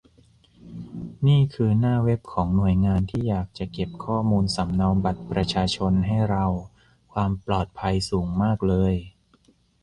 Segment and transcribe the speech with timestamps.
[1.27, 6.45] นี่คือหน้าเวบของหน่วยงานที่อยากจะเก็บข้อมูลสำเนาบัตรประชาชนให้เรา
[7.11, 8.93] ความปลอดภัยสูงมากเลย